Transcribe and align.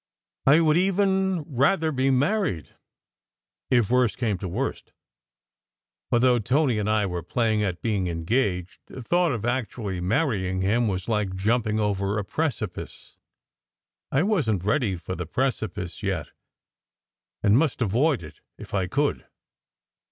I 0.47 0.61
would 0.61 0.77
even 0.77 1.43
rather 1.43 1.91
be 1.91 2.09
married, 2.09 2.73
if 3.69 3.91
worst 3.91 4.17
came 4.17 4.39
to 4.39 4.47
worst; 4.47 4.93
but 6.09 6.23
though 6.23 6.39
Tony 6.39 6.79
and 6.79 6.89
I 6.89 7.05
were 7.05 7.21
playing 7.21 7.63
at 7.63 7.83
being 7.83 8.07
engaged, 8.07 8.79
the 8.87 9.03
thought 9.03 9.31
of 9.31 9.45
actually 9.45 10.01
marrying 10.01 10.61
him 10.61 10.87
was 10.87 11.07
like 11.07 11.35
jumping 11.35 11.79
over 11.79 12.17
a 12.17 12.25
precipice. 12.25 13.17
I 14.11 14.23
wasn 14.23 14.57
t 14.61 14.65
ready 14.65 14.95
for 14.95 15.13
the 15.13 15.27
precipice 15.27 16.01
yet, 16.01 16.31
and 17.43 17.55
must 17.55 17.79
avoid 17.79 18.23
it 18.23 18.39
if 18.57 18.73
I 18.73 18.87
could. 18.87 19.27